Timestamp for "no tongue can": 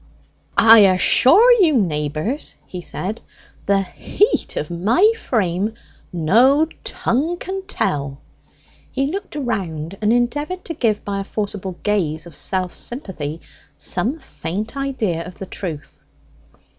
6.11-7.61